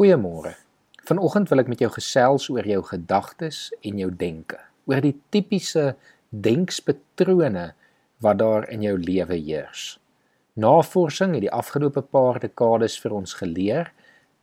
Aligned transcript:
Goeiemôre. 0.00 0.54
Vanoggend 1.04 1.50
wil 1.50 1.60
ek 1.60 1.66
met 1.68 1.82
jou 1.84 1.90
gesels 1.92 2.46
oor 2.48 2.64
jou 2.64 2.78
gedagtes 2.88 3.56
en 3.84 3.98
jou 4.00 4.06
denke, 4.08 4.56
oor 4.88 5.02
die 5.04 5.12
tipiese 5.28 5.90
denkspatrone 6.32 7.66
wat 8.24 8.38
daar 8.40 8.64
in 8.72 8.80
jou 8.86 8.94
lewe 8.96 9.36
heers. 9.36 9.98
Navorsing 10.56 11.36
het 11.36 11.44
die 11.44 11.52
afgelope 11.52 12.00
paar 12.00 12.40
dekades 12.40 12.96
vir 13.02 13.18
ons 13.18 13.36
geleer 13.42 13.92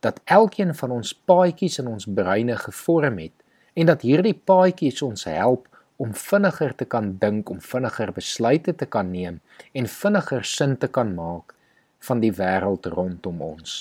dat 0.06 0.22
elkeen 0.30 0.70
van 0.78 0.94
ons 1.00 1.10
paadjies 1.26 1.80
in 1.82 1.90
ons 1.90 2.06
breine 2.06 2.54
gevorm 2.62 3.18
het 3.18 3.34
en 3.74 3.90
dat 3.90 4.06
hierdie 4.06 4.38
paadjies 4.38 5.02
ons 5.02 5.26
help 5.26 5.66
om 5.98 6.14
vinniger 6.14 6.78
te 6.78 6.86
kan 6.86 7.16
dink, 7.18 7.50
om 7.50 7.58
vinniger 7.58 8.14
besluite 8.14 8.78
te 8.78 8.86
kan 8.86 9.10
neem 9.10 9.42
en 9.74 9.94
vinniger 9.98 10.46
sin 10.46 10.78
te 10.78 10.86
kan 10.86 11.16
maak 11.18 11.58
van 12.06 12.22
die 12.22 12.36
wêreld 12.44 12.86
rondom 12.94 13.42
ons. 13.42 13.80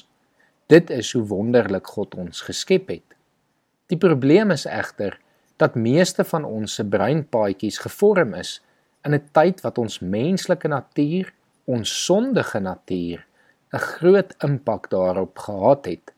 Dit 0.67 0.89
is 0.89 1.13
hoe 1.15 1.23
wonderlik 1.23 1.87
God 1.87 2.15
ons 2.19 2.41
geskep 2.43 2.89
het. 2.91 3.15
Die 3.87 3.97
probleem 3.97 4.51
is 4.51 4.65
egter 4.67 5.15
dat 5.55 5.79
meeste 5.79 6.25
van 6.27 6.43
ons 6.43 6.73
se 6.75 6.83
breinpaadjies 6.83 7.79
gevorm 7.85 8.33
is 8.35 8.59
in 9.07 9.15
'n 9.15 9.29
tyd 9.31 9.61
wat 9.63 9.77
ons 9.77 9.99
menslike 9.99 10.67
natuur, 10.67 11.33
ons 11.65 12.03
sondige 12.05 12.59
natuur, 12.59 13.25
'n 13.73 13.77
groot 13.77 14.35
impak 14.43 14.89
daarop 14.89 15.39
gehad 15.39 15.85
het. 15.85 16.13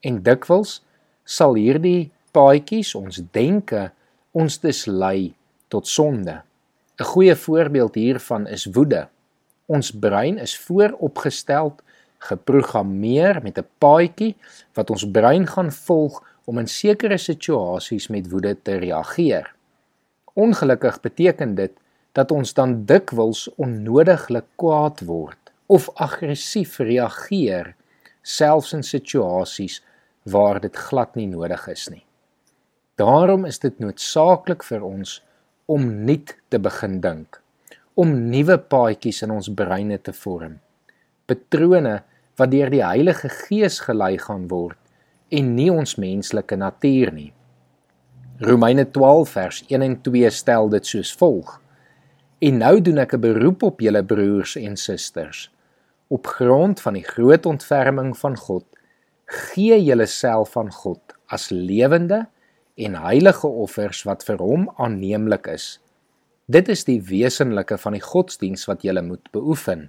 En 0.00 0.22
dikwels 0.22 0.82
sal 1.24 1.54
hierdie 1.54 2.10
paadjies, 2.32 2.94
ons 2.94 3.22
denke, 3.32 3.90
ons 4.32 4.58
dus 4.58 4.86
lei 4.86 5.34
tot 5.68 5.86
sonde. 5.86 6.42
'n 7.00 7.04
Goeie 7.04 7.36
voorbeeld 7.36 7.94
hiervan 7.94 8.46
is 8.46 8.64
woede. 8.64 9.08
Ons 9.66 9.90
brein 9.90 10.38
is 10.38 10.58
vooropgestel 10.58 11.76
geprogrammeer 12.20 13.40
met 13.42 13.58
'n 13.58 13.68
paadjie 13.78 14.36
wat 14.74 14.90
ons 14.90 15.10
brein 15.10 15.46
gaan 15.46 15.72
volg 15.72 16.20
om 16.44 16.58
in 16.58 16.68
sekere 16.68 17.18
situasies 17.18 18.08
met 18.08 18.30
woede 18.30 18.56
te 18.62 18.76
reageer. 18.76 19.54
Ongelukkig 20.34 21.00
beteken 21.00 21.54
dit 21.54 21.72
dat 22.12 22.30
ons 22.30 22.54
dan 22.54 22.84
dikwels 22.84 23.48
onnodiglik 23.56 24.46
kwaad 24.56 25.00
word 25.00 25.52
of 25.66 25.90
aggressief 25.94 26.78
reageer 26.78 27.74
selfs 28.22 28.72
in 28.72 28.82
situasies 28.82 29.80
waar 30.22 30.60
dit 30.60 30.76
glad 30.76 31.14
nie 31.14 31.28
nodig 31.30 31.68
is 31.68 31.88
nie. 31.88 32.04
Daarom 33.00 33.46
is 33.48 33.58
dit 33.58 33.78
noodsaaklik 33.80 34.64
vir 34.66 34.82
ons 34.84 35.20
om 35.70 35.86
nuut 36.04 36.34
te 36.48 36.58
begin 36.58 36.98
dink, 37.00 37.38
om 37.94 38.12
nuwe 38.32 38.58
paadjies 38.58 39.22
in 39.22 39.30
ons 39.30 39.48
breine 39.54 39.98
te 40.02 40.12
vorm. 40.12 40.58
Patrone 41.30 42.00
wat 42.40 42.50
deur 42.50 42.72
die 42.72 42.82
Heilige 42.82 43.30
Gees 43.30 43.78
gelei 43.86 44.16
gaan 44.18 44.48
word 44.50 44.78
en 45.30 45.54
nie 45.54 45.70
ons 45.70 45.94
menslike 46.00 46.58
natuur 46.58 47.14
nie. 47.14 47.30
Romeine 48.42 48.88
12 48.90 49.36
vers 49.36 49.62
1 49.68 49.86
en 49.86 49.96
2 50.02 50.34
stel 50.34 50.68
dit 50.74 50.86
soos 50.86 51.14
volg: 51.22 51.60
En 52.42 52.58
nou 52.58 52.80
doen 52.80 52.98
ek 52.98 53.14
'n 53.14 53.20
beroep 53.20 53.62
op 53.62 53.80
julle 53.80 54.02
broers 54.02 54.56
en 54.56 54.76
susters 54.76 55.50
op 56.10 56.26
grond 56.26 56.80
van 56.80 56.96
die 56.98 57.06
groot 57.06 57.46
ontferming 57.46 58.16
van 58.18 58.36
God, 58.36 58.64
gee 59.24 59.76
julleself 59.78 60.56
aan 60.58 60.72
God 60.74 61.14
as 61.30 61.50
lewende 61.54 62.24
en 62.74 62.96
heilige 62.98 63.46
offers 63.46 64.02
wat 64.08 64.24
vir 64.26 64.42
hom 64.42 64.66
aanneemlik 64.82 65.46
is. 65.52 65.78
Dit 66.50 66.68
is 66.68 66.82
die 66.88 66.98
wesenlike 67.06 67.78
van 67.78 67.94
die 67.94 68.02
godsdiens 68.02 68.66
wat 68.66 68.82
jy 68.82 68.96
moet 69.06 69.30
beoefen. 69.30 69.86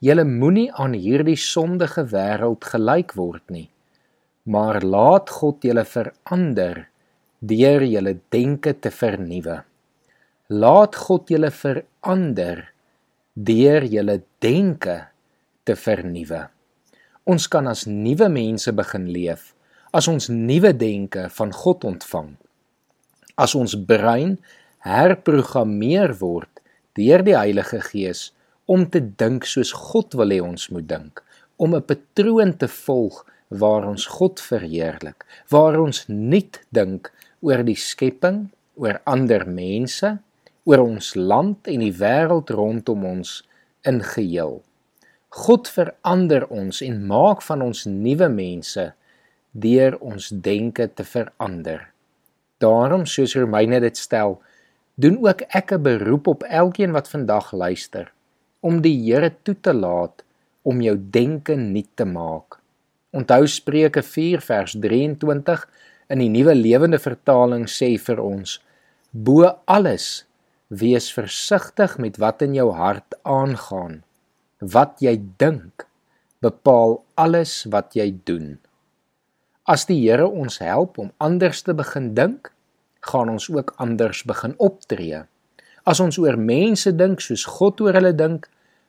Julle 0.00 0.24
moenie 0.24 0.70
aan 0.80 0.94
hierdie 0.96 1.36
sondige 1.36 2.06
wêreld 2.08 2.64
gelyk 2.64 3.12
word 3.18 3.44
nie, 3.52 3.66
maar 4.48 4.80
laat 4.80 5.28
God 5.28 5.60
julle 5.66 5.84
verander 5.84 6.86
deur 7.40 7.84
julle 7.84 8.14
denke 8.32 8.72
te 8.80 8.88
vernuwe. 8.92 9.58
Laat 10.48 10.96
God 10.96 11.28
julle 11.28 11.52
verander 11.52 12.64
deur 13.36 13.84
julle 13.84 14.22
denke 14.40 14.96
te 15.68 15.76
vernuwe. 15.76 16.46
Ons 17.28 17.46
kan 17.52 17.68
as 17.68 17.84
nuwe 17.84 18.32
mense 18.32 18.72
begin 18.72 19.04
leef 19.12 19.52
as 19.92 20.08
ons 20.08 20.30
nuwe 20.32 20.72
denke 20.76 21.28
van 21.36 21.52
God 21.52 21.84
ontvang. 21.84 22.34
As 23.36 23.52
ons 23.58 23.76
brein 23.76 24.38
herprogrammeer 24.86 26.14
word 26.20 26.62
deur 26.96 27.24
die 27.26 27.36
Heilige 27.36 27.84
Gees 27.84 28.30
om 28.70 28.84
te 28.86 29.00
dink 29.02 29.48
soos 29.50 29.72
God 29.74 30.14
wil 30.14 30.30
hê 30.30 30.38
ons 30.46 30.68
moet 30.70 30.86
dink, 30.86 31.22
om 31.58 31.74
'n 31.74 31.86
patroon 31.90 32.52
te 32.56 32.68
volg 32.68 33.16
waar 33.48 33.84
ons 33.92 34.06
God 34.06 34.40
verheerlik, 34.40 35.26
waar 35.50 35.80
ons 35.80 36.04
nuut 36.08 36.60
dink 36.70 37.10
oor 37.42 37.64
die 37.66 37.76
skepping, 37.76 38.50
oor 38.76 39.00
ander 39.04 39.42
mense, 39.46 40.18
oor 40.64 40.78
ons 40.78 41.14
land 41.14 41.66
en 41.66 41.80
die 41.80 41.96
wêreld 42.02 42.50
rondom 42.50 43.04
ons 43.04 43.42
in 43.82 43.98
geheel. 44.02 44.62
God 45.30 45.68
verander 45.68 46.46
ons 46.48 46.82
en 46.82 47.06
maak 47.06 47.42
van 47.42 47.62
ons 47.62 47.84
nuwe 47.86 48.28
mense 48.28 48.92
deur 49.50 49.98
ons 49.98 50.28
denke 50.28 50.86
te 50.94 51.04
verander. 51.04 51.90
Daarom 52.58 53.06
soos 53.06 53.34
Romeine 53.34 53.80
dit 53.80 53.96
stel, 53.96 54.38
doen 54.94 55.18
ook 55.26 55.42
ek 55.48 55.72
'n 55.72 55.82
beroep 55.82 56.26
op 56.26 56.42
elkeen 56.42 56.92
wat 56.92 57.08
vandag 57.08 57.52
luister 57.52 58.12
om 58.60 58.80
die 58.84 58.96
Here 59.04 59.32
toe 59.42 59.56
te 59.56 59.72
laat 59.74 60.24
om 60.62 60.80
jou 60.84 60.96
denke 60.96 61.56
nuut 61.56 61.88
te 61.96 62.04
maak. 62.04 62.58
Onthou 63.16 63.46
Spreuke 63.48 64.02
4 64.06 64.42
vers 64.44 64.76
23 64.78 65.64
in 66.12 66.20
die 66.22 66.30
Nuwe 66.30 66.54
Lewende 66.54 67.00
Vertaling 67.00 67.66
sê 67.70 67.96
vir 67.98 68.20
ons: 68.22 68.58
Bo 69.10 69.48
alles 69.66 70.24
wees 70.68 71.10
versigtig 71.10 71.96
met 71.98 72.20
wat 72.22 72.44
in 72.46 72.54
jou 72.54 72.70
hart 72.76 73.16
aangaan. 73.26 74.02
Wat 74.60 75.00
jy 75.02 75.16
dink, 75.40 75.86
bepaal 76.44 77.00
alles 77.18 77.64
wat 77.72 77.96
jy 77.96 78.12
doen. 78.28 78.58
As 79.66 79.86
die 79.88 79.98
Here 80.02 80.28
ons 80.28 80.60
help 80.62 80.98
om 80.98 81.10
anders 81.18 81.64
te 81.66 81.74
begin 81.74 82.12
dink, 82.14 82.52
gaan 83.06 83.32
ons 83.32 83.48
ook 83.50 83.74
anders 83.80 84.22
begin 84.28 84.54
optree. 84.58 85.24
As 85.88 86.00
ons 86.02 86.18
oor 86.20 86.36
mense 86.36 86.92
dink 86.92 87.22
soos 87.24 87.46
God 87.48 87.80
oor 87.80 87.96
hulle 87.96 88.12
dink, 88.16 88.46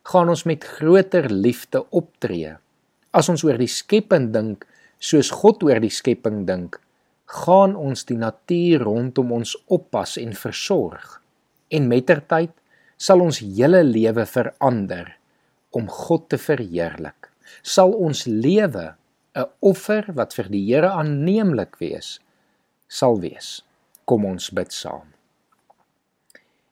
gaan 0.07 0.31
ons 0.33 0.45
met 0.49 0.63
groter 0.65 1.29
liefde 1.29 1.83
optree. 1.95 2.55
As 3.13 3.29
ons 3.31 3.43
oor 3.45 3.59
die 3.59 3.69
skepping 3.69 4.31
dink 4.33 4.65
soos 5.01 5.31
God 5.33 5.63
oor 5.65 5.81
die 5.81 5.93
skepping 5.93 6.43
dink, 6.47 6.77
gaan 7.31 7.77
ons 7.79 8.03
die 8.09 8.17
natuur 8.19 8.83
rondom 8.85 9.31
ons 9.39 9.55
oppas 9.71 10.17
en 10.19 10.33
versorg. 10.35 11.19
En 11.71 11.87
mettertyd 11.87 12.51
sal 13.01 13.23
ons 13.23 13.39
hele 13.41 13.83
lewe 13.87 14.25
verander 14.27 15.13
om 15.71 15.87
God 15.87 16.27
te 16.33 16.37
verheerlik. 16.41 17.31
Sal 17.63 17.95
ons 17.95 18.25
lewe 18.27 18.95
'n 19.35 19.47
offer 19.61 20.11
wat 20.13 20.33
vir 20.33 20.49
die 20.51 20.65
Here 20.67 20.91
aanneemlik 20.91 21.79
wees 21.79 22.19
sal 22.91 23.21
wees. 23.23 23.61
Kom 24.05 24.25
ons 24.27 24.49
bid 24.51 24.73
saam. 24.75 25.07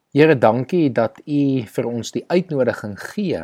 Here, 0.09 0.33
dankie 0.33 0.87
dat 0.89 1.19
U 1.29 1.41
vir 1.69 1.85
ons 1.85 2.09
die 2.15 2.23
uitnodiging 2.33 2.95
gee 3.11 3.43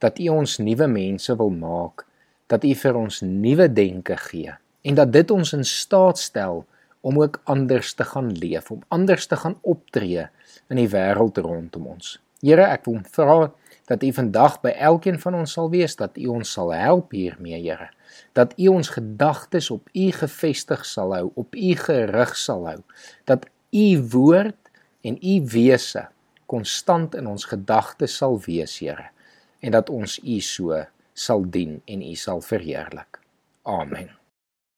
dat 0.00 0.16
U 0.16 0.30
ons 0.32 0.54
nuwe 0.64 0.86
mense 0.88 1.36
wil 1.36 1.50
maak, 1.52 2.06
dat 2.48 2.64
U 2.64 2.70
vir 2.80 2.96
ons 2.96 3.18
nuwe 3.20 3.66
denke 3.68 4.16
gee 4.22 4.54
en 4.88 4.96
dat 4.96 5.12
dit 5.12 5.34
ons 5.34 5.52
in 5.52 5.66
staat 5.68 6.22
stel 6.22 6.62
om 7.04 7.20
ook 7.20 7.36
anders 7.52 7.92
te 7.98 8.06
gaan 8.14 8.32
leef, 8.32 8.72
om 8.72 8.80
anders 8.88 9.28
te 9.28 9.36
gaan 9.36 9.58
optree 9.60 10.24
in 10.72 10.80
die 10.80 10.88
wêreld 10.88 11.42
rondom 11.44 11.92
ons. 11.98 12.16
Here, 12.40 12.64
ek 12.64 12.88
wil 12.88 13.04
vra 13.12 13.38
dat 13.84 14.08
U 14.08 14.12
vandag 14.22 14.62
by 14.64 14.72
elkeen 14.88 15.20
van 15.20 15.36
ons 15.42 15.52
sal 15.58 15.68
wees, 15.68 16.00
dat 16.00 16.16
U 16.16 16.32
ons 16.38 16.56
sal 16.56 16.72
help 16.72 17.12
hiermee, 17.12 17.60
Here. 17.60 17.90
Dat 18.32 18.56
U 18.56 18.72
ons 18.72 18.96
gedagtes 18.96 19.68
op 19.68 19.92
U 19.92 20.10
gefestig 20.16 20.88
sal 20.88 21.12
hou, 21.12 21.26
op 21.36 21.52
U 21.52 21.76
gerig 21.84 22.36
sal 22.40 22.70
hou. 22.72 22.80
Dat 23.28 23.44
U 23.68 23.88
woord 24.16 24.63
en 25.04 25.18
u 25.20 25.36
wese 25.52 26.06
konstant 26.50 27.14
in 27.14 27.28
ons 27.28 27.44
gedagtes 27.48 28.16
sal 28.16 28.38
wees, 28.46 28.78
Here, 28.80 29.10
en 29.60 29.76
dat 29.76 29.90
ons 29.92 30.18
u 30.18 30.40
so 30.40 30.84
sal 31.14 31.46
dien 31.50 31.80
en 31.84 32.02
u 32.02 32.14
sal 32.18 32.42
verheerlik. 32.44 33.20
Amen. 33.62 34.10